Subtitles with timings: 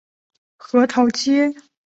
[0.57, 1.53] 核桃街。